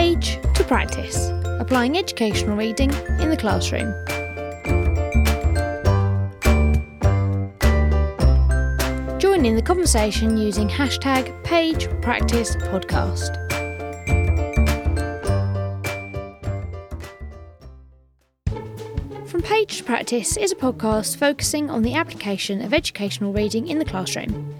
[0.00, 1.28] page to practice,
[1.60, 2.90] applying educational reading
[3.20, 3.92] in the classroom.
[9.18, 13.36] Join in the conversation using hashtag page practice podcast.
[19.28, 23.78] From Page to Practice is a podcast focusing on the application of educational reading in
[23.78, 24.54] the classroom.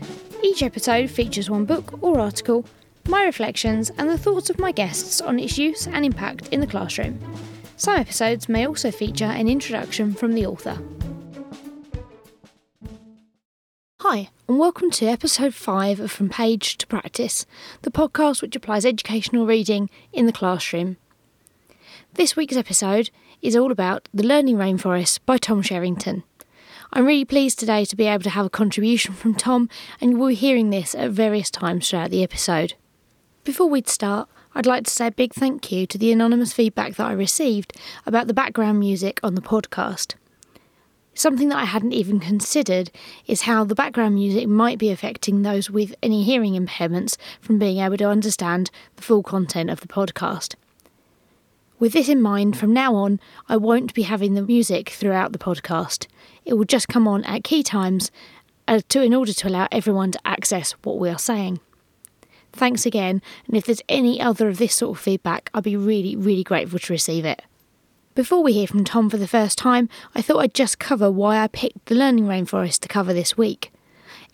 [0.45, 2.67] Each episode features one book or article,
[3.11, 6.67] my reflections, and the thoughts of my guests on its use and impact in the
[6.67, 7.19] classroom.
[7.77, 10.79] Some episodes may also feature an introduction from the author.
[13.99, 17.47] Hi, and welcome to episode 5 of From Page to Practice,
[17.83, 20.97] the podcast which applies educational reading in the classroom.
[22.15, 23.11] This week's episode
[23.43, 26.23] is all about The Learning Rainforest by Tom Sherrington.
[26.93, 29.69] I'm really pleased today to be able to have a contribution from Tom,
[30.01, 32.75] and you will be hearing this at various times throughout the episode.
[33.43, 36.97] Before we'd start, I'd like to say a big thank you to the anonymous feedback
[36.97, 37.73] that I received
[38.05, 40.15] about the background music on the podcast.
[41.15, 42.91] Something that I hadn't even considered
[43.27, 47.79] is how the background music might be affecting those with any hearing impairments from being
[47.79, 50.55] able to understand the full content of the podcast.
[51.79, 55.39] With this in mind, from now on, I won't be having the music throughout the
[55.39, 56.09] podcast.
[56.45, 58.11] It will just come on at key times
[58.69, 61.59] uh, to, in order to allow everyone to access what we are saying.
[62.61, 66.15] Thanks again, and if there's any other of this sort of feedback, I'd be really,
[66.15, 67.41] really grateful to receive it.
[68.15, 71.39] Before we hear from Tom for the first time, I thought I'd just cover why
[71.39, 73.73] I picked The Learning Rainforest to cover this week.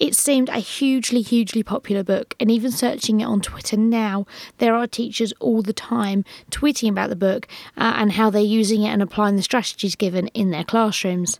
[0.00, 4.26] It seemed a hugely, hugely popular book, and even searching it on Twitter now,
[4.58, 8.82] there are teachers all the time tweeting about the book uh, and how they're using
[8.82, 11.38] it and applying the strategies given in their classrooms.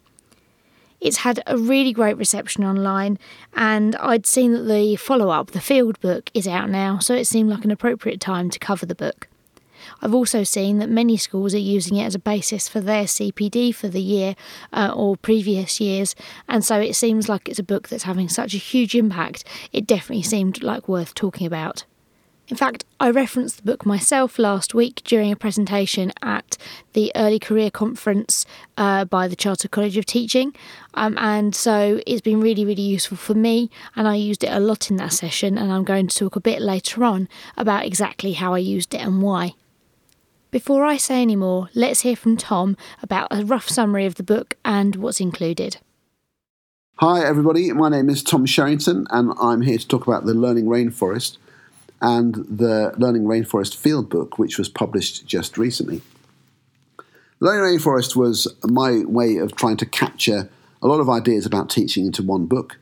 [1.01, 3.19] It's had a really great reception online,
[3.55, 7.27] and I'd seen that the follow up, the field book, is out now, so it
[7.27, 9.29] seemed like an appropriate time to cover the book.
[10.01, 13.75] I've also seen that many schools are using it as a basis for their CPD
[13.75, 14.35] for the year
[14.73, 16.15] uh, or previous years,
[16.49, 19.87] and so it seems like it's a book that's having such a huge impact, it
[19.87, 21.85] definitely seemed like worth talking about.
[22.49, 26.57] In fact, I referenced the book myself last week during a presentation at
[26.93, 28.47] the Early Career Conference
[28.77, 30.55] uh, by the Charter College of Teaching,
[30.95, 34.61] um, and so it's been really, really useful for me, and I used it a
[34.61, 38.35] lot in that session, and I'm going to talk a bit later on about exactly
[38.35, 39.55] how I used it and why.
[40.53, 44.23] Before I say any more, let's hear from Tom about a rough summary of the
[44.23, 45.79] book and what's included.
[46.99, 47.73] Hi, everybody.
[47.73, 51.39] My name is Tom Sherrington, and I'm here to talk about the Learning Rainforest
[52.01, 56.03] and the Learning Rainforest Field Book, which was published just recently.
[57.41, 60.49] Learning Rainforest was my way of trying to capture
[60.83, 62.79] a lot of ideas about teaching into one book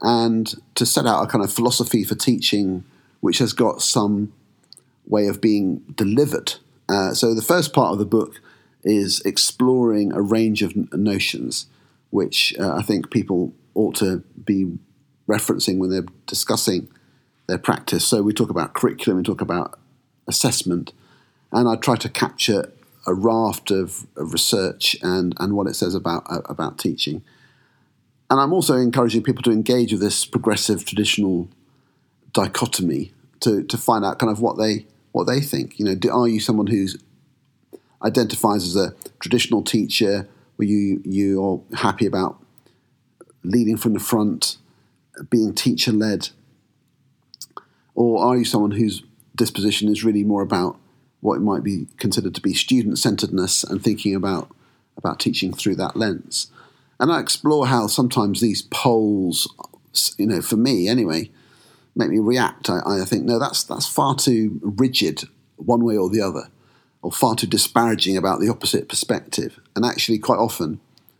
[0.00, 2.84] and to set out a kind of philosophy for teaching
[3.20, 4.32] which has got some
[5.06, 6.54] way of being delivered
[6.88, 8.40] uh, so the first part of the book
[8.82, 11.66] is exploring a range of n- notions,
[12.10, 14.78] which uh, I think people ought to be
[15.28, 16.88] referencing when they're discussing
[17.48, 18.06] their practice.
[18.06, 19.78] So we talk about curriculum, we talk about
[20.28, 20.92] assessment,
[21.50, 22.72] and I try to capture
[23.06, 27.22] a raft of, of research and, and what it says about uh, about teaching.
[28.30, 31.48] And I'm also encouraging people to engage with this progressive traditional
[32.34, 35.78] dichotomy to, to find out kind of what they what they think.
[35.78, 36.98] You know, do, are you someone who's
[38.04, 42.42] identifies as a traditional teacher, where you you're happy about
[43.42, 44.58] leading from the front,
[45.30, 46.28] being teacher led,
[47.98, 49.02] or are you someone whose
[49.34, 50.78] disposition is really more about
[51.18, 54.54] what might be considered to be student centeredness and thinking about
[54.96, 56.48] about teaching through that lens?
[57.00, 59.52] And I explore how sometimes these poles,
[60.16, 61.32] you know, for me anyway,
[61.96, 62.70] make me react.
[62.70, 65.24] I, I think no, that's that's far too rigid
[65.56, 66.52] one way or the other,
[67.02, 69.58] or far too disparaging about the opposite perspective.
[69.74, 70.78] And actually, quite often,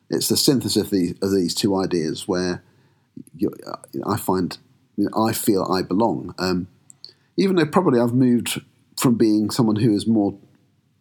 [0.09, 2.63] it's the synthesis of these of these two ideas where
[3.37, 3.51] you,
[4.07, 4.57] I find
[5.17, 6.35] I feel I belong.
[6.39, 6.69] Um,
[7.37, 8.61] even though probably I've moved
[8.97, 10.35] from being someone who is more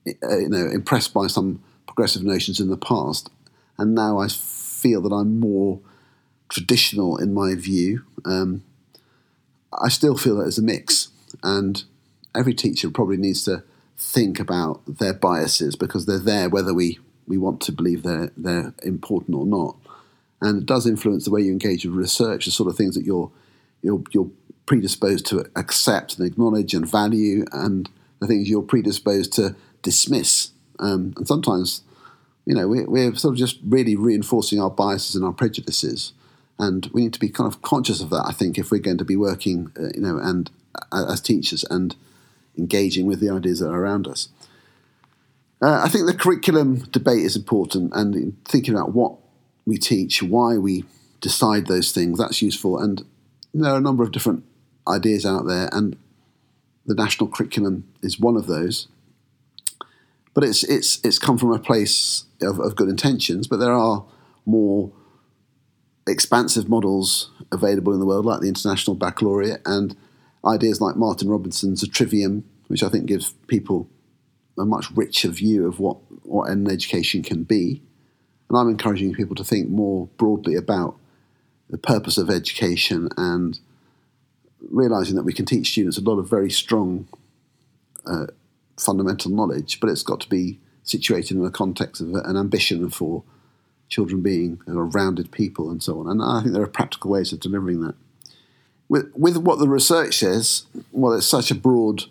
[0.08, 3.30] uh, you know impressed by some progressive notions in the past,
[3.78, 5.80] and now I feel that I'm more
[6.50, 8.04] traditional in my view.
[8.24, 8.64] Um,
[9.74, 11.10] I still feel that it's a mix,
[11.44, 11.84] and
[12.36, 13.64] every teacher probably needs to
[13.98, 18.74] think about their biases because they're there whether we, we want to believe they're they're
[18.84, 19.76] important or not,
[20.40, 23.06] and it does influence the way you engage with research, the sort of things that
[23.06, 23.32] you're
[23.88, 24.30] you're you're
[24.66, 27.90] predisposed to accept and acknowledge and value, and
[28.20, 30.52] the things you're predisposed to dismiss.
[30.80, 31.82] Um, and sometimes,
[32.46, 36.14] you know, we're, we're sort of just really reinforcing our biases and our prejudices
[36.60, 38.24] and we need to be kind of conscious of that.
[38.26, 40.50] I think if we're going to be working, uh, you know, and
[40.92, 41.96] uh, as teachers and
[42.58, 44.30] engaging with the ideas that are around us.
[45.62, 49.16] Uh, I think the curriculum debate is important, and thinking about what
[49.66, 50.86] we teach, why we
[51.20, 52.80] decide those things, that's useful.
[52.80, 53.04] And
[53.64, 54.44] there are a number of different
[54.88, 55.98] ideas out there, and
[56.86, 58.88] the national curriculum is one of those.
[60.34, 64.06] But it's it's it's come from a place of, of good intentions, but there are
[64.46, 64.92] more
[66.08, 69.96] expansive models available in the world, like the International Baccalaureate, and
[70.46, 73.90] ideas like Martin Robinson's A Trivium, which I think gives people
[74.58, 77.82] a much richer view of what, what an education can be.
[78.50, 80.98] And I'm encouraging people to think more broadly about
[81.70, 83.60] the purpose of education and
[84.70, 87.08] realizing that we can teach students a lot of very strong
[88.06, 88.28] uh,
[88.78, 93.24] fundamental knowledge, but it's got to be situated in the context of an ambition for
[93.90, 96.08] children being you know, rounded people and so on.
[96.08, 97.96] And I think there are practical ways of delivering that.
[98.90, 102.06] With, with what the research says, well, it's such a broad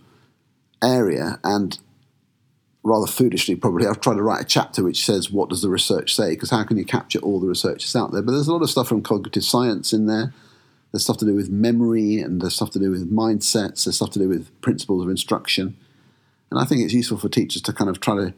[0.83, 1.79] area, and
[2.87, 6.15] rather foolishly, probably, I've tried to write a chapter which says, What does the research
[6.15, 6.31] say?
[6.31, 8.23] Because how can you capture all the research that's out there?
[8.23, 10.33] But there's a lot of stuff from cognitive science in there.
[10.93, 14.11] There's stuff to do with memory, and there's stuff to do with mindsets, there's stuff
[14.13, 15.77] to do with principles of instruction.
[16.51, 18.35] And I think it's useful for teachers to kind of try to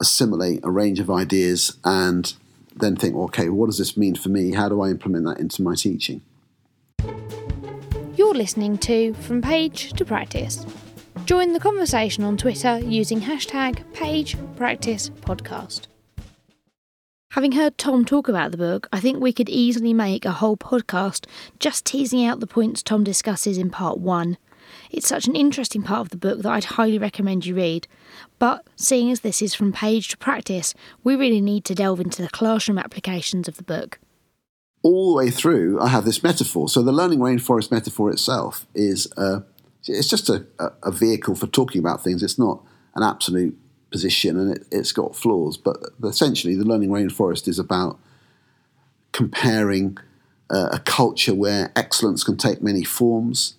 [0.00, 2.34] assimilate a range of ideas and
[2.74, 4.52] then think, okay, what does this mean for me?
[4.52, 6.20] How do I implement that into my teaching?
[8.16, 10.66] You're listening to From Page to Practice.
[11.26, 15.88] Join the conversation on Twitter using hashtag PagePracticePodcast.
[17.32, 20.56] Having heard Tom talk about the book, I think we could easily make a whole
[20.56, 21.26] podcast
[21.58, 24.38] just teasing out the points Tom discusses in part one.
[24.92, 27.88] It's such an interesting part of the book that I'd highly recommend you read.
[28.38, 32.22] But seeing as this is from page to practice, we really need to delve into
[32.22, 33.98] the classroom applications of the book.
[34.82, 36.68] All the way through, I have this metaphor.
[36.68, 39.42] So the learning rainforest metaphor itself is a,
[39.86, 40.46] it's just a,
[40.82, 42.22] a vehicle for talking about things.
[42.22, 42.62] It's not
[42.94, 43.56] an absolute
[43.90, 45.56] position, and it, has got flaws.
[45.56, 47.98] But essentially, the learning rainforest is about
[49.12, 49.98] comparing
[50.50, 53.54] uh, a culture where excellence can take many forms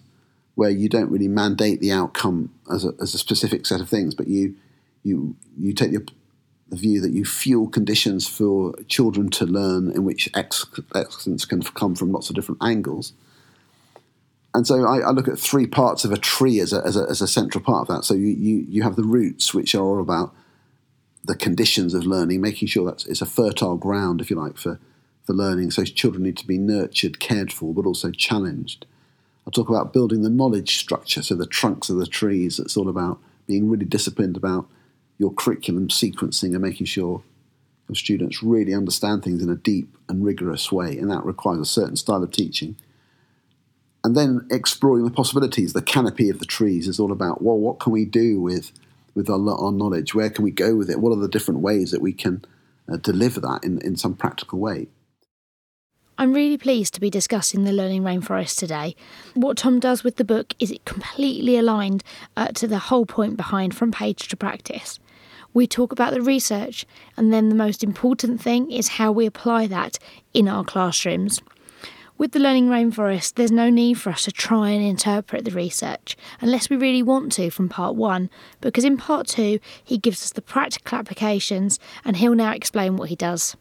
[0.56, 4.16] where you don't really mandate the outcome as a, as a specific set of things,
[4.16, 4.56] but you
[5.04, 6.06] you you take the,
[6.70, 10.66] the view that you fuel conditions for children to learn in which ex-
[10.96, 13.14] excellence can come from lots of different angles.
[14.54, 17.04] And so I, I look at three parts of a tree as a, as a,
[17.10, 18.04] as a central part of that.
[18.06, 20.34] So you, you, you have the roots, which are all about
[21.24, 24.80] the conditions of learning, making sure that it's a fertile ground, if you like, for,
[25.26, 25.72] for learning.
[25.72, 28.86] So children need to be nurtured, cared for, but also challenged.
[29.46, 32.60] I talk about building the knowledge structure, so the trunks of the trees.
[32.60, 34.68] It's all about being really disciplined about
[35.18, 37.24] your curriculum sequencing and making sure
[37.88, 41.66] your students really understand things in a deep and rigorous way, and that requires a
[41.66, 42.76] certain style of teaching.
[44.08, 45.74] And then exploring the possibilities.
[45.74, 48.72] The canopy of the trees is all about well, what can we do with
[49.16, 50.16] with our, our knowledge?
[50.16, 51.02] Where can we go with it?
[51.02, 52.46] What are the different ways that we can
[52.90, 54.88] uh, deliver that in, in some practical way?
[56.18, 58.96] I'm really pleased to be discussing the Learning Rainforest today.
[59.34, 62.02] What Tom does with the book is it completely aligned
[62.38, 65.02] uh, to the whole point behind From Page to Practice.
[65.54, 66.86] We talk about the research,
[67.18, 70.00] and then the most important thing is how we apply that
[70.34, 71.42] in our classrooms.
[72.18, 76.18] With the Learning Rainforest, there's no need for us to try and interpret the research
[76.42, 80.32] unless we really want to from part one, because in part two, he gives us
[80.32, 83.56] the practical applications and he'll now explain what he does.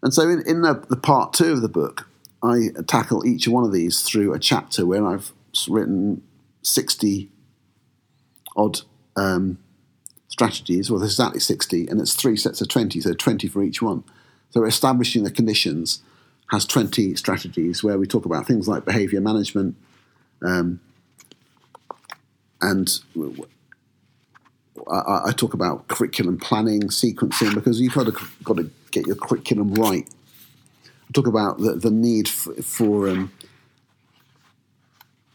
[0.00, 2.08] And so in, in the, the, part two of the book,
[2.40, 5.32] I tackle each one of these through a chapter where I've
[5.68, 6.22] written
[6.62, 7.32] 60
[8.56, 8.82] odd
[9.16, 9.58] um,
[10.28, 10.88] strategies.
[10.88, 14.04] Well, there's exactly 60, and it's three sets of 20, so 20 for each one.
[14.50, 16.00] So establishing the conditions
[16.50, 19.76] has 20 strategies where we talk about things like behavior management
[20.42, 20.80] um,
[22.60, 23.00] and
[24.90, 29.16] I, I, talk about curriculum planning, sequencing, because you've got to, got to get your
[29.16, 30.08] curriculum right.
[30.84, 33.32] I talk about the, the need for, for um,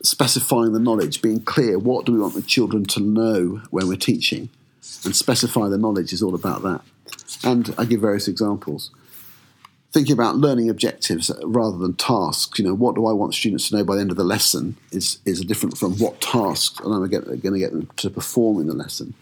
[0.03, 1.79] specifying the knowledge, being clear.
[1.79, 4.49] What do we want the children to know when we're teaching?
[5.05, 6.81] And specify the knowledge is all about that.
[7.43, 8.91] And I give various examples.
[9.91, 12.59] Thinking about learning objectives rather than tasks.
[12.59, 14.77] You know, what do I want students to know by the end of the lesson
[14.91, 18.67] is is different from what tasks am I going to get them to perform in
[18.67, 19.15] the lesson.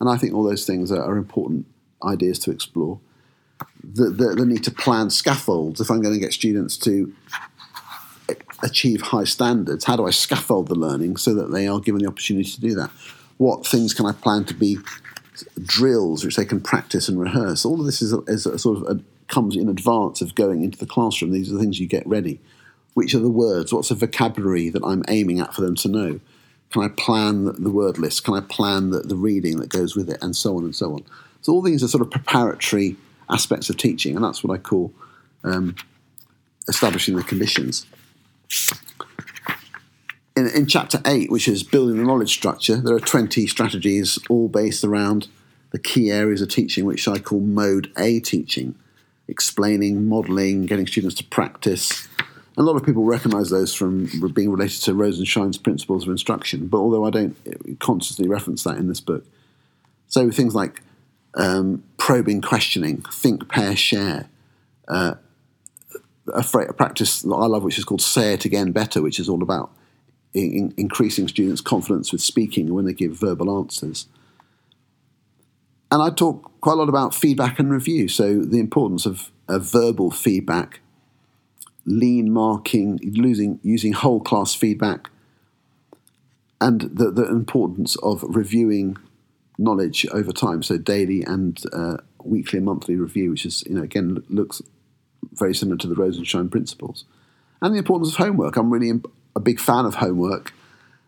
[0.00, 1.66] And I think all those things are, are important
[2.02, 2.98] ideas to explore
[3.82, 7.12] the, the, the need to plan scaffolds if I'm going to get students to
[8.62, 9.84] achieve high standards.
[9.84, 12.74] How do I scaffold the learning so that they are given the opportunity to do
[12.74, 12.90] that?
[13.38, 14.78] What things can I plan to be
[15.62, 17.64] drills which they can practice and rehearse?
[17.64, 20.62] All of this is, a, is a sort of a, comes in advance of going
[20.62, 21.32] into the classroom.
[21.32, 22.40] These are the things you get ready.
[22.94, 23.72] Which are the words?
[23.72, 26.20] What's the vocabulary that I'm aiming at for them to know?
[26.72, 28.24] Can I plan the, word list?
[28.24, 30.94] Can I plan the, the reading that goes with it, and so on and so
[30.94, 31.04] on?
[31.42, 32.96] So all these are sort of preparatory
[33.30, 34.92] aspects of teaching, and that's what I call
[35.44, 35.76] um,
[36.68, 37.86] establishing the conditions.
[40.36, 44.48] In, in, chapter 8, which is building the knowledge structure, there are 20 strategies all
[44.48, 45.28] based around
[45.70, 48.74] the key areas of teaching, which I call mode A teaching
[49.28, 52.08] explaining, modelling, getting students to practice.
[52.56, 56.78] A lot of people recognise those from being related to Rosenshine's principles of instruction, but
[56.78, 57.36] although I don't
[57.80, 59.24] constantly reference that in this book.
[60.08, 60.82] So things like
[61.34, 64.28] um, probing questioning, think, pair, share.
[64.88, 65.14] Uh,
[66.32, 69.28] a, a, practice that I love, which is called Say It Again Better, which is
[69.28, 69.70] all about
[70.32, 74.06] in, increasing students' confidence with speaking when they give verbal answers.
[75.90, 79.70] And I talk quite a lot about feedback and review, so the importance of, of
[79.70, 80.80] verbal feedback,
[81.84, 85.08] lean marking, losing, using whole class feedback,
[86.60, 88.96] and the, the importance of reviewing
[89.56, 93.82] knowledge over time, so daily and uh, weekly and monthly review, which is, you know,
[93.84, 94.60] again, looks
[95.34, 97.04] very similar to the Rosenshine principles.
[97.62, 98.56] And the importance of homework.
[98.56, 99.00] I'm really
[99.36, 100.52] a big fan of homework,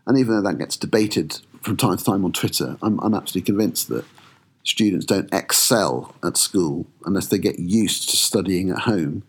[0.07, 3.47] and even though that gets debated from time to time on Twitter, I'm, I'm absolutely
[3.47, 4.05] convinced that
[4.69, 9.23] students don't excel at school unless they get used to studying at home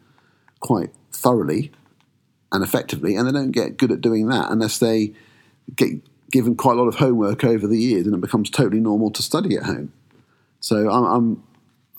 [0.60, 1.72] quite thoroughly
[2.52, 5.14] and effectively, and they don't get good at doing that unless they
[5.76, 5.90] get
[6.32, 9.22] given quite a lot of homework over the years and it becomes totally normal to
[9.22, 9.94] study at home.
[10.60, 11.44] So I'm, I'm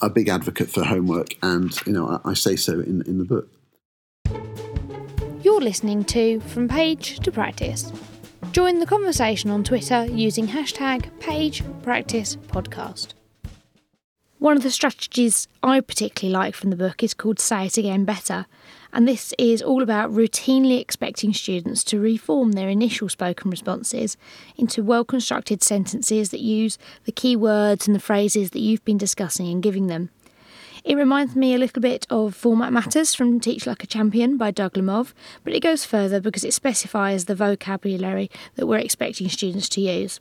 [0.03, 3.25] a big advocate for homework, and you know I, I say so in, in the
[3.25, 3.49] book.
[5.43, 7.93] You're listening to From Page to Practice.
[8.53, 13.15] Join the conversation on Twitter using hashtag PagePracticePodcast.
[14.41, 18.07] One of the strategies I particularly like from the book is called Say It Again
[18.07, 18.47] Better,
[18.91, 24.17] and this is all about routinely expecting students to reform their initial spoken responses
[24.57, 28.97] into well constructed sentences that use the key words and the phrases that you've been
[28.97, 30.09] discussing and giving them.
[30.85, 34.53] It reminds me a little bit of Format Matters from Teach Like a Champion by
[34.53, 35.13] Doug Lemov,
[35.45, 40.19] but it goes further because it specifies the vocabulary that we're expecting students to use.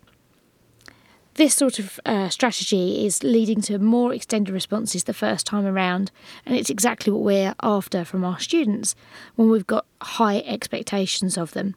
[1.39, 6.11] This sort of uh, strategy is leading to more extended responses the first time around,
[6.45, 8.93] and it's exactly what we're after from our students
[9.37, 11.75] when we've got high expectations of them.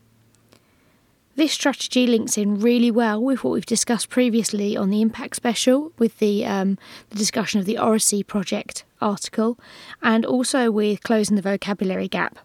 [1.37, 5.92] This strategy links in really well with what we've discussed previously on the Impact Special,
[5.97, 6.76] with the, um,
[7.11, 9.61] the discussion of the Oracy Project article,
[10.02, 12.37] and also with closing the vocabulary gap.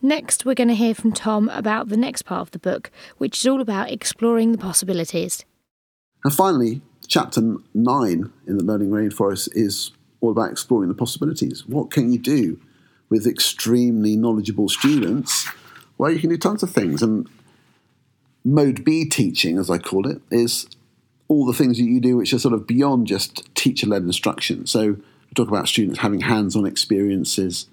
[0.00, 3.40] Next, we're going to hear from Tom about the next part of the book, which
[3.40, 5.44] is all about exploring the possibilities.
[6.24, 11.66] And finally, chapter nine in the Learning Rainforest is all about exploring the possibilities.
[11.66, 12.58] What can you do
[13.10, 15.46] with extremely knowledgeable students?
[15.98, 17.02] Well, you can do tons of things.
[17.02, 17.28] And
[18.42, 20.66] mode B teaching, as I call it, is
[21.28, 24.66] all the things that you do which are sort of beyond just teacher led instruction.
[24.66, 27.66] So, we talk about students having hands on experiences,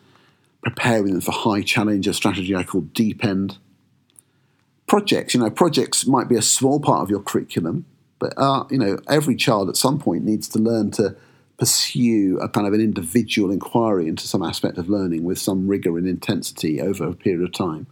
[0.62, 3.58] preparing them for high challenge, a strategy I call deep end.
[4.88, 7.86] Projects, you know, projects might be a small part of your curriculum,
[8.22, 11.16] but uh, you know, every child at some point needs to learn to
[11.58, 15.98] pursue a kind of an individual inquiry into some aspect of learning with some rigor
[15.98, 17.88] and intensity over a period of time.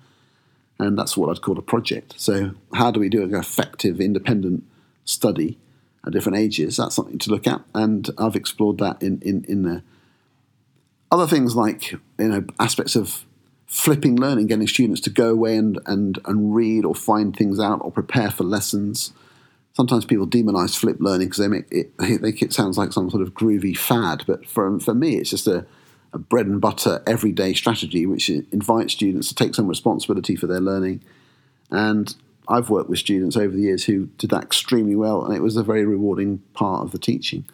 [0.77, 2.13] And that's what I'd call a project.
[2.17, 4.63] So, how do we do an effective, independent
[5.03, 5.57] study
[6.05, 6.77] at different ages?
[6.77, 9.81] That's something to look at, and I've explored that in, in, in.
[11.11, 13.25] Other things like you know aspects of
[13.65, 17.79] flipping learning, getting students to go away and, and, and read or find things out
[17.83, 19.11] or prepare for lessons
[19.79, 23.23] sometimes people demonize flip learning because they make it, they it sounds like some sort
[23.23, 24.25] of groovy fad.
[24.27, 25.65] But for, for me, it's just a,
[26.11, 30.59] a bread and butter everyday strategy which invites students to take some responsibility for their
[30.59, 31.01] learning.
[31.71, 32.13] And
[32.49, 35.55] I've worked with students over the years who did that extremely well, and it was
[35.55, 37.45] a very rewarding part of the teaching.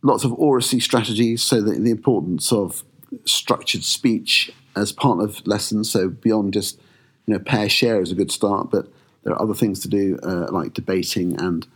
[0.00, 2.84] Lots of oracy strategies, so the, the importance of
[3.26, 5.90] structured speech as part of lessons.
[5.90, 6.80] So beyond just
[7.26, 8.88] you know pair share is a good start, but
[9.26, 11.66] there are other things to do, uh, like debating and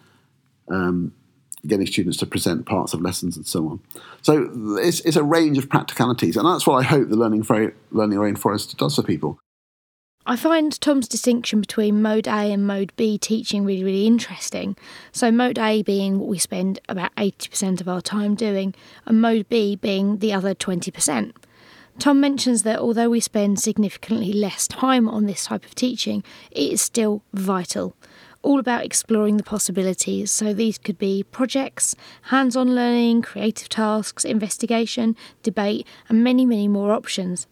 [0.71, 1.12] um,
[1.66, 3.80] getting students to present parts of lessons and so on.
[4.23, 7.45] So it's, it's, a range of practicalities, and that's what I hope the Learning,
[7.90, 9.37] Learning Rainforest does for people.
[10.26, 14.76] I find Tom's distinction between mode A and mode B teaching really, really interesting.
[15.11, 18.76] So, mode A being what we spend about 80% of our time doing,
[19.07, 21.33] and mode B being the other 20%.
[22.00, 26.73] Tom mentions that although we spend significantly less time on this type of teaching, it
[26.73, 27.95] is still vital.
[28.40, 30.33] All about exploring the possibilities.
[30.33, 36.69] So these could be projects, hands on learning, creative tasks, investigation, debate, and many, many
[36.69, 37.47] more options.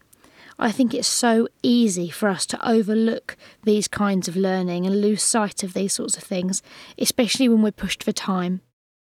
[0.57, 5.21] I think it's so easy for us to overlook these kinds of learning and lose
[5.21, 6.63] sight of these sorts of things,
[6.97, 8.61] especially when we're pushed for time.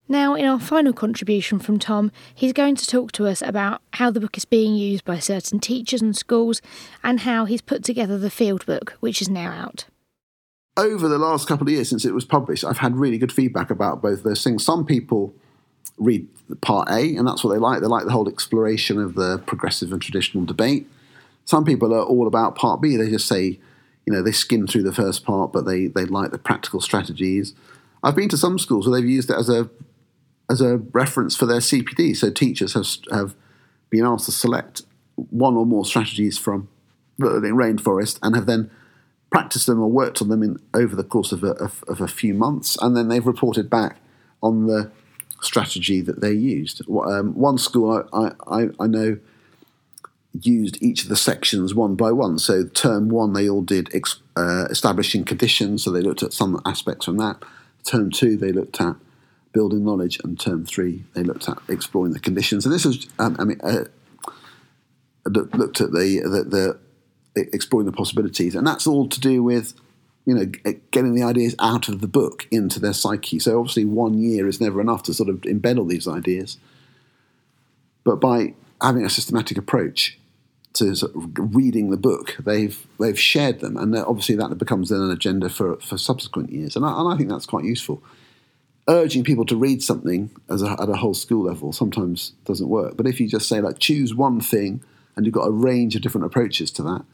[0.10, 4.12] Now, in our final contribution from Tom, he's going to talk to us about how
[4.12, 6.62] the book is being used by certain teachers and schools
[7.04, 9.86] and how he's put together the field book, which is now out.
[10.76, 13.70] Over the last couple of years since it was published, I've had really good feedback
[13.70, 14.66] about both those things.
[14.66, 15.34] Some people
[15.98, 16.28] read
[16.62, 17.80] part A, and that's what they like.
[17.80, 20.90] They like the whole exploration of the progressive and traditional debate.
[21.46, 22.98] Some people are all about part B.
[22.98, 23.60] They just say,
[24.06, 27.54] you know, they skim through the first part, but they, they like the practical strategies.
[28.02, 29.70] I've been to some schools where they've used it as a
[30.50, 32.16] as a reference for their CPD.
[32.16, 33.36] So teachers have have
[33.90, 34.84] been asked to select
[35.16, 36.68] one or more strategies from
[37.18, 38.72] the rainforest and have then
[39.30, 42.08] practiced them or worked on them in over the course of a, of, of a
[42.08, 43.98] few months, and then they've reported back
[44.42, 44.92] on the
[45.42, 46.82] strategy that they used.
[46.90, 49.18] Um, one school I, I, I know
[50.42, 52.40] used each of the sections one by one.
[52.40, 56.62] So, term one, they all did ex, uh, establishing conditions, so they looked at some
[56.66, 57.44] aspects from that.
[57.84, 58.96] Term two, they looked at
[59.54, 62.66] building knowledge, and term three, they looked at exploring the conditions.
[62.66, 63.86] And this was, um, I mean, uh,
[65.26, 66.80] looked at the, the,
[67.36, 69.74] the exploring the possibilities, and that's all to do with
[70.26, 70.46] you know,
[70.92, 73.40] getting the ideas out of the book into their psyche.
[73.40, 76.58] So obviously, one year is never enough to sort of embed all these ideas.
[78.04, 80.18] But by having a systematic approach
[80.74, 85.02] to sort of reading the book, they've they've shared them, and obviously that becomes then
[85.02, 86.76] an agenda for for subsequent years.
[86.76, 88.02] And I, and I think that's quite useful.
[88.88, 92.98] Urging people to read something as a, at a whole school level sometimes doesn't work.
[92.98, 94.84] But if you just say like choose one thing,
[95.16, 97.06] and you've got a range of different approaches to that,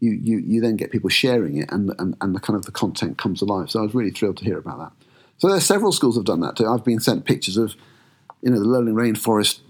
[0.00, 2.72] you, you, you then get people sharing it and, and, and the kind of the
[2.72, 3.70] content comes alive.
[3.70, 4.92] So I was really thrilled to hear about that.
[5.38, 6.66] So there are several schools have done that too.
[6.66, 7.74] I've been sent pictures of,
[8.42, 9.60] you know, the learning rainforest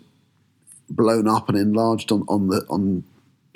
[0.91, 3.05] blown up and enlarged on, on the on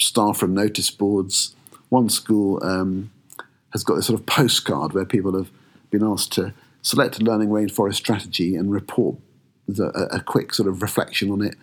[0.01, 1.55] staff from notice boards.
[1.89, 3.11] One school um,
[3.73, 5.51] has got this sort of postcard where people have
[5.91, 9.17] been asked to select a learning rainforest strategy and report
[9.67, 11.57] the, a, a, quick sort of reflection on it,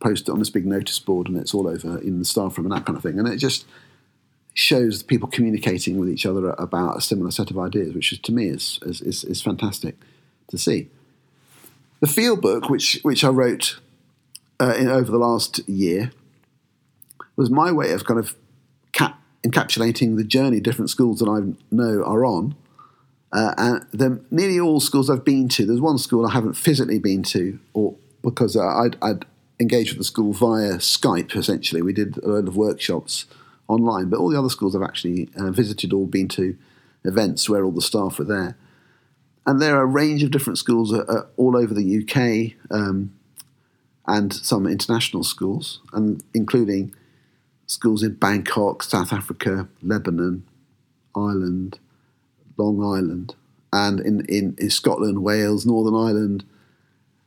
[0.00, 2.66] post it on this big notice board, and it's all over in the staff room
[2.66, 3.18] and that kind of thing.
[3.18, 3.64] And it just
[4.54, 8.32] shows people communicating with each other about a similar set of ideas, which is, to
[8.32, 9.96] me is, is, is fantastic
[10.48, 10.88] to see.
[12.00, 13.78] The field book, which, which I wrote
[14.60, 16.12] uh, in, over the last year,
[17.36, 18.36] was my way of kind of
[18.92, 22.56] cap- encapsulating the journey different schools that I know are on.
[23.32, 25.64] Uh, and they're nearly all schools I've been to.
[25.64, 29.24] There's one school I haven't physically been to, or because I'd, I'd
[29.58, 31.34] engaged with the school via Skype.
[31.34, 33.24] Essentially, we did a load of workshops
[33.68, 36.56] online, but all the other schools I've actually uh, visited or been to
[37.04, 38.56] events where all the staff were there.
[39.46, 43.12] And there are a range of different schools uh, uh all over the UK um,
[44.06, 46.94] and some international schools, and including
[47.66, 50.44] schools in Bangkok, South Africa, Lebanon,
[51.16, 51.78] Ireland,
[52.62, 53.34] Long Island,
[53.72, 56.44] and in, in, in Scotland, Wales, Northern Ireland,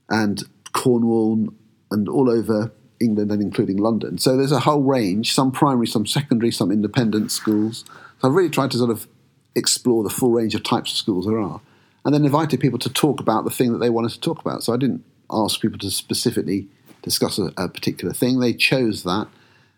[0.10, 0.43] and
[0.74, 1.48] Cornwall,
[1.91, 4.17] and all over England and including London.
[4.17, 7.84] So there's a whole range, some primary, some secondary, some independent schools.
[8.19, 9.08] So I've really tried to sort of
[9.56, 11.62] explore the full range of types of schools there are.
[12.04, 14.63] And then invited people to talk about the thing that they wanted to talk about.
[14.63, 16.67] So I didn't ask people to specifically
[17.02, 19.28] discuss a, a particular thing, they chose that.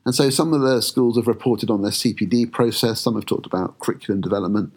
[0.05, 3.45] And so some of the schools have reported on their CPD process, some have talked
[3.45, 4.71] about curriculum development,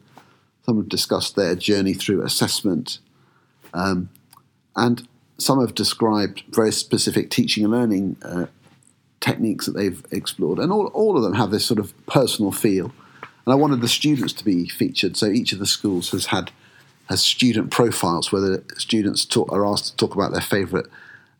[0.64, 2.98] some have discussed their journey through assessment.
[3.72, 4.10] Um,
[4.76, 5.06] and
[5.38, 8.46] some have described very specific teaching and learning uh,
[9.20, 12.92] techniques that they've explored, and all, all of them have this sort of personal feel.
[13.46, 16.50] And I wanted the students to be featured, so each of the schools has had
[17.08, 20.86] has student profiles where the students talk, are asked to talk about their favourite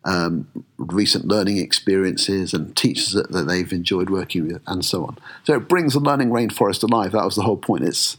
[0.05, 5.17] um, recent learning experiences and teachers that, that, they've enjoyed working with, and so on.
[5.45, 7.13] So it brings the learning rainforest alive.
[7.13, 7.85] That was the whole point.
[7.85, 8.17] It's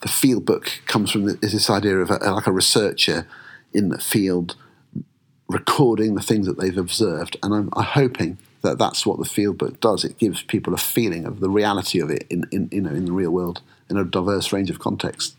[0.00, 3.26] the field book comes from this idea of a, like a researcher
[3.72, 4.56] in the field
[5.48, 7.36] recording the things that they've observed.
[7.42, 10.04] And I'm, I'm, hoping that that's what the field book does.
[10.04, 13.04] It gives people a feeling of the reality of it in, in you know in
[13.04, 15.36] the real world in a diverse range of contexts.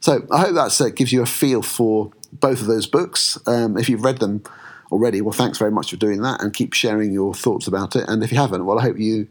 [0.00, 3.38] So I hope that uh, gives you a feel for both of those books.
[3.46, 4.42] Um, if you've read them
[4.90, 8.04] already, well, thanks very much for doing that, and keep sharing your thoughts about it.
[8.08, 9.28] And if you haven't, well, I hope you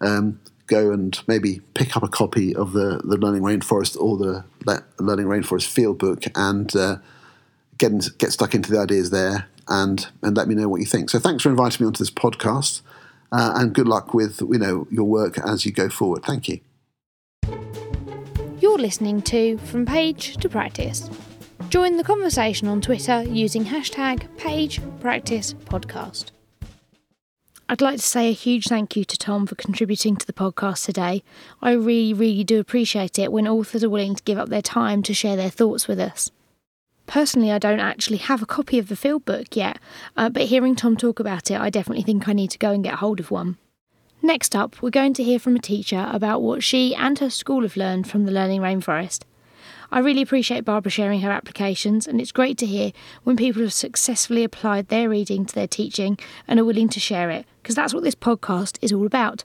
[0.00, 4.44] um, go and maybe pick up a copy of the the Learning Rainforest or the
[4.98, 6.74] Learning Rainforest field book and.
[6.74, 6.96] Uh,
[7.80, 11.10] get, get stuck into the ideas there and, and let me know what you think.
[11.10, 12.82] So thanks for inviting me onto this podcast
[13.32, 16.22] uh, and good luck with you know your work as you go forward.
[16.24, 16.60] Thank you.
[18.60, 21.08] You're listening to From Page to Practice.
[21.70, 26.32] Join the conversation on Twitter using hashtag PagePracticePodcast.
[27.70, 30.86] I'd like to say a huge thank you to Tom for contributing to the podcast
[30.86, 31.22] today.
[31.62, 35.04] I really, really do appreciate it when authors are willing to give up their time
[35.04, 36.32] to share their thoughts with us.
[37.06, 39.78] Personally, I don't actually have a copy of the field book yet,
[40.16, 42.82] uh, but hearing Tom talk about it, I definitely think I need to go and
[42.82, 43.56] get hold of one.
[44.20, 47.62] Next up, we're going to hear from a teacher about what she and her school
[47.62, 49.20] have learned from the Learning Rainforest.
[49.92, 52.92] I really appreciate Barbara sharing her applications, and it's great to hear
[53.24, 57.30] when people have successfully applied their reading to their teaching and are willing to share
[57.30, 59.42] it, because that's what this podcast is all about.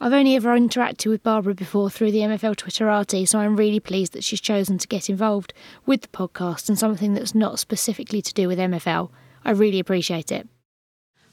[0.00, 4.12] I've only ever interacted with Barbara before through the MFL Twitterati, so I'm really pleased
[4.12, 5.52] that she's chosen to get involved
[5.86, 9.10] with the podcast and something that's not specifically to do with MFL.
[9.44, 10.48] I really appreciate it.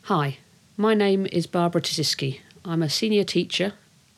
[0.03, 0.37] Hi,
[0.77, 2.39] my name is Barbara Tisiski.
[2.65, 3.73] I'm a senior teacher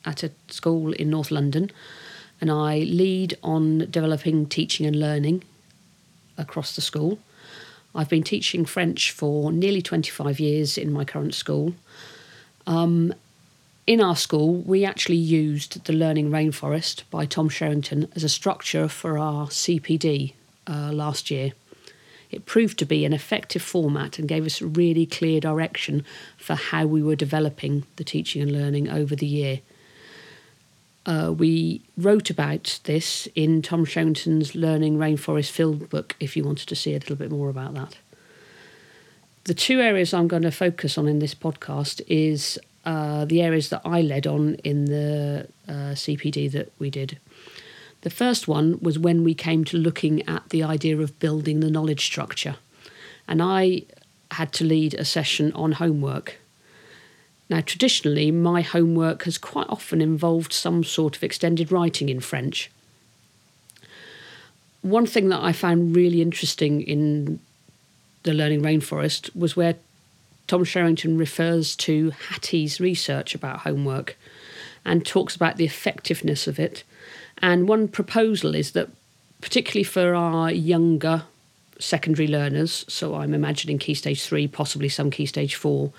[0.05, 1.71] at a school in North London
[2.41, 5.43] and I lead on developing teaching and learning
[6.37, 7.19] across the school.
[7.93, 11.75] I've been teaching French for nearly 25 years in my current school.
[12.65, 13.13] Um,
[13.85, 18.87] in our school, we actually used the Learning Rainforest by Tom Sherrington as a structure
[18.87, 20.33] for our CPD
[20.67, 21.51] uh, last year.
[22.29, 26.05] It proved to be an effective format and gave us a really clear direction
[26.37, 29.59] for how we were developing the teaching and learning over the year.
[31.05, 36.67] Uh, we wrote about this in Tom Sherrington's Learning Rainforest Field book if you wanted
[36.67, 37.97] to see a little bit more about that.
[39.45, 43.69] The two areas I'm going to focus on in this podcast is uh, the areas
[43.69, 47.17] that I led on in the uh, CPD that we did.
[48.01, 51.71] The first one was when we came to looking at the idea of building the
[51.71, 52.57] knowledge structure.
[53.27, 53.83] And I
[54.31, 56.37] had to lead a session on homework
[57.51, 62.71] now, traditionally, my homework has quite often involved some sort of extended writing in French.
[64.81, 67.41] One thing that I found really interesting in
[68.23, 69.75] the Learning Rainforest was where
[70.47, 74.15] Tom Sherrington refers to Hattie's research about homework
[74.85, 76.85] and talks about the effectiveness of it.
[77.39, 78.87] And one proposal is that,
[79.41, 81.23] particularly for our younger
[81.79, 85.91] secondary learners, so I'm imagining Key Stage 3, possibly some Key Stage 4,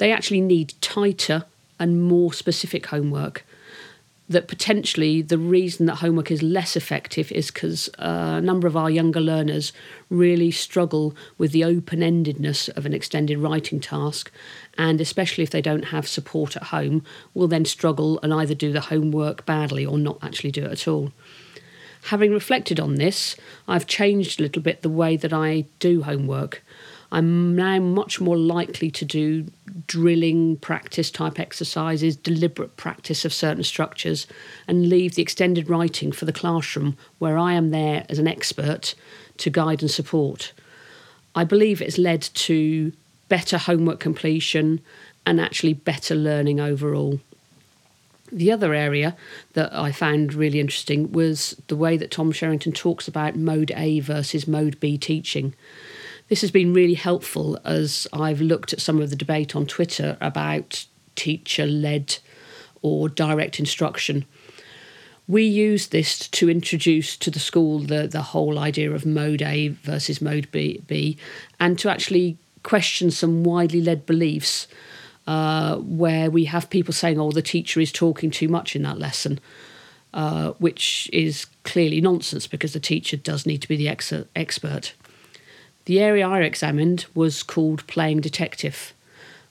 [0.00, 1.44] they actually need tighter
[1.78, 3.44] and more specific homework.
[4.30, 8.76] That potentially the reason that homework is less effective is because uh, a number of
[8.76, 9.74] our younger learners
[10.08, 14.32] really struggle with the open endedness of an extended writing task,
[14.78, 18.72] and especially if they don't have support at home, will then struggle and either do
[18.72, 21.12] the homework badly or not actually do it at all.
[22.04, 23.36] Having reflected on this,
[23.68, 26.62] I've changed a little bit the way that I do homework.
[27.12, 29.46] I'm now much more likely to do
[29.86, 34.26] drilling practice type exercises, deliberate practice of certain structures,
[34.68, 38.94] and leave the extended writing for the classroom where I am there as an expert
[39.38, 40.52] to guide and support.
[41.34, 42.92] I believe it's led to
[43.28, 44.80] better homework completion
[45.26, 47.20] and actually better learning overall.
[48.32, 49.16] The other area
[49.54, 54.00] that I found really interesting was the way that Tom Sherrington talks about mode A
[54.00, 55.54] versus mode B teaching.
[56.30, 60.16] This has been really helpful as I've looked at some of the debate on Twitter
[60.20, 62.18] about teacher led
[62.82, 64.24] or direct instruction.
[65.26, 69.68] We use this to introduce to the school the, the whole idea of mode A
[69.82, 71.16] versus mode B, B
[71.58, 74.68] and to actually question some widely led beliefs
[75.26, 79.00] uh, where we have people saying, oh, the teacher is talking too much in that
[79.00, 79.40] lesson,
[80.14, 84.94] uh, which is clearly nonsense because the teacher does need to be the ex- expert.
[85.86, 88.92] The area I examined was called playing detective.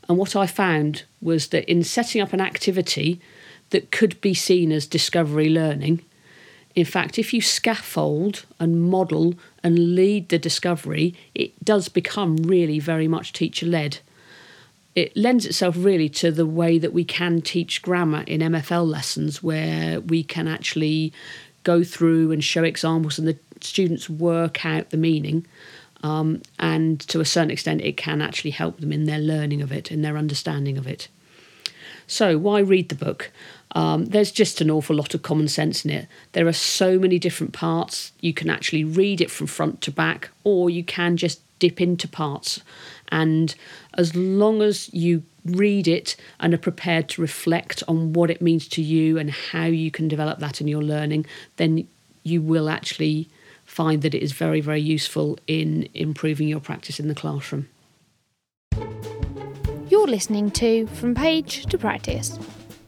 [0.08, 3.22] And what I found was that in setting up an activity
[3.70, 6.04] that could be seen as discovery learning,
[6.76, 12.80] in fact, if you scaffold and model and lead the discovery, it does become really
[12.80, 14.00] very much teacher led.
[14.96, 19.44] It lends itself really to the way that we can teach grammar in MFL lessons,
[19.44, 21.12] where we can actually
[21.64, 25.46] go through and show examples and the students work out the meaning.
[26.02, 29.72] Um, and to a certain extent, it can actually help them in their learning of
[29.72, 31.08] it, in their understanding of it.
[32.08, 33.32] So, why read the book?
[33.74, 36.08] Um, there's just an awful lot of common sense in it.
[36.32, 38.12] There are so many different parts.
[38.20, 42.08] You can actually read it from front to back, or you can just dip into
[42.08, 42.62] parts.
[43.10, 43.54] And
[43.96, 48.68] as long as you read it and are prepared to reflect on what it means
[48.70, 51.26] to you and how you can develop that in your learning,
[51.58, 51.88] then
[52.24, 53.30] you will actually
[53.70, 57.70] find that it is very, very useful in improving your practice in the classroom.
[59.90, 62.40] You're listening to From Page to Practice.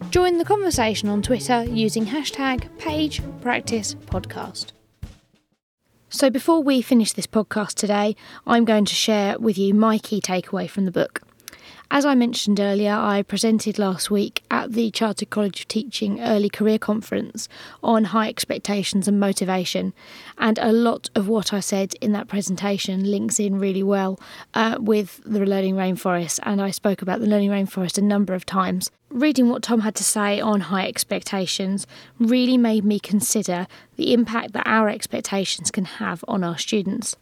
[0.09, 4.71] Join the conversation on Twitter using hashtag PagePracticePodcast.
[6.09, 8.15] So, before we finish this podcast today,
[8.45, 11.21] I'm going to share with you my key takeaway from the book.
[11.93, 16.47] As I mentioned earlier, I presented last week at the Chartered College of Teaching Early
[16.47, 17.49] Career Conference
[17.83, 19.93] on high expectations and motivation,
[20.37, 24.17] and a lot of what I said in that presentation links in really well
[24.53, 28.45] uh, with the Learning Rainforest, and I spoke about the Learning Rainforest a number of
[28.45, 28.89] times.
[29.09, 31.85] Reading what Tom had to say on high expectations
[32.17, 37.17] really made me consider the impact that our expectations can have on our students.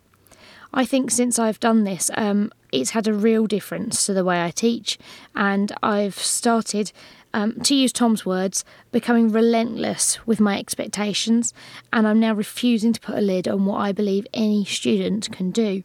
[0.74, 4.44] I think since I've done this, um, it's had a real difference to the way
[4.44, 5.00] I teach,
[5.36, 6.92] and I've started,
[7.34, 11.54] um, to use Tom's words, becoming relentless with my expectations,
[11.92, 15.50] and I'm now refusing to put a lid on what I believe any student can
[15.52, 15.84] do.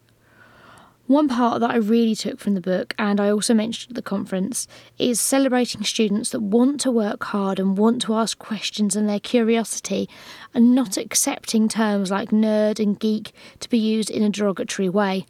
[1.06, 4.00] One part that I really took from the book, and I also mentioned at the
[4.00, 4.66] conference,
[4.98, 9.20] is celebrating students that want to work hard and want to ask questions and their
[9.20, 10.08] curiosity,
[10.54, 15.26] and not accepting terms like nerd and geek to be used in a derogatory way.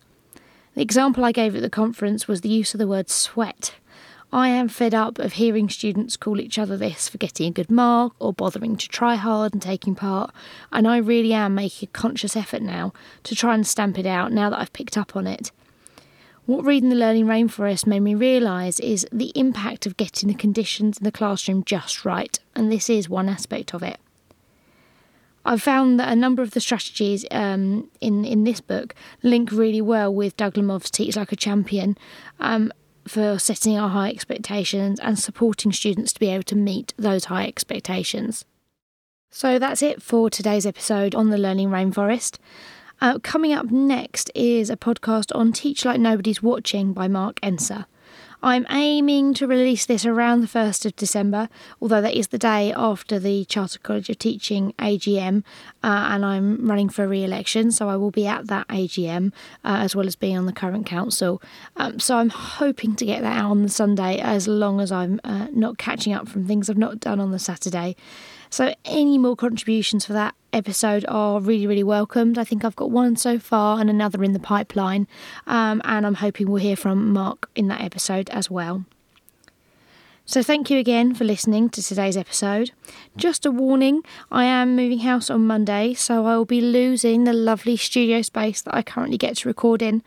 [0.76, 3.74] The example I gave at the conference was the use of the word sweat.
[4.32, 7.70] I am fed up of hearing students call each other this for getting a good
[7.70, 10.32] mark or bothering to try hard and taking part,
[10.70, 12.92] and I really am making a conscious effort now
[13.24, 15.50] to try and stamp it out now that I've picked up on it.
[16.46, 20.98] What reading the Learning Rainforest made me realise is the impact of getting the conditions
[20.98, 23.98] in the classroom just right, and this is one aspect of it.
[25.46, 29.80] I've found that a number of the strategies um, in in this book link really
[29.80, 31.96] well with Doug Lemov's Teach Like a Champion
[32.40, 32.72] um,
[33.08, 37.46] for setting our high expectations and supporting students to be able to meet those high
[37.46, 38.44] expectations.
[39.30, 42.38] So that's it for today's episode on the Learning Rainforest.
[43.04, 47.84] Uh, coming up next is a podcast on Teach Like Nobody's Watching by Mark Enser.
[48.42, 51.50] I'm aiming to release this around the 1st of December,
[51.82, 55.42] although that is the day after the Charter College of Teaching AGM,
[55.82, 59.34] uh, and I'm running for re election, so I will be at that AGM
[59.66, 61.42] uh, as well as being on the current council.
[61.76, 65.20] Um, so I'm hoping to get that out on the Sunday as long as I'm
[65.24, 67.96] uh, not catching up from things I've not done on the Saturday.
[68.48, 72.38] So, any more contributions for that episode are really, really welcomed.
[72.38, 75.06] I think I've got one so far and another in the pipeline,
[75.46, 78.84] um, and I'm hoping we'll hear from Mark in that episode as well.
[80.26, 82.70] So, thank you again for listening to today's episode.
[83.14, 87.34] Just a warning I am moving house on Monday, so I will be losing the
[87.34, 90.02] lovely studio space that I currently get to record in.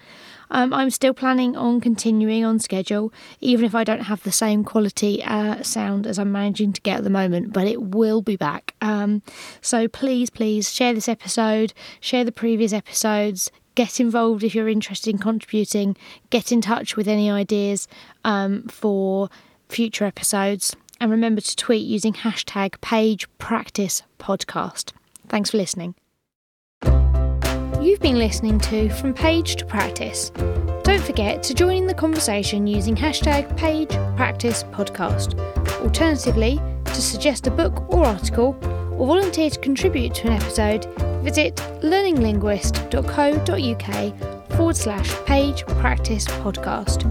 [0.49, 4.63] Um, I'm still planning on continuing on schedule, even if I don't have the same
[4.63, 8.35] quality uh, sound as I'm managing to get at the moment, but it will be
[8.35, 8.75] back.
[8.81, 9.21] Um,
[9.61, 15.09] so please, please share this episode, share the previous episodes, get involved if you're interested
[15.09, 15.95] in contributing,
[16.29, 17.87] get in touch with any ideas
[18.23, 19.29] um, for
[19.69, 24.93] future episodes, and remember to tweet using hashtag page practice podcast.
[25.27, 25.93] Thanks for listening.
[27.87, 30.31] You've been listening to From Page to Practice.
[30.83, 35.39] Don't forget to join in the conversation using hashtag Page Practice Podcast.
[35.81, 38.57] Alternatively, to suggest a book or article,
[38.97, 40.83] or volunteer to contribute to an episode,
[41.23, 47.07] visit learninglinguist.co.uk forward slash page practice podcast.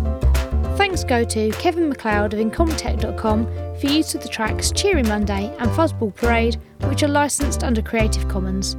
[0.76, 3.46] Thanks go to Kevin MacLeod of Incompetech.com
[3.80, 8.28] for use of the tracks Cheery Monday and Fuzzball Parade, which are licensed under Creative
[8.28, 8.76] Commons.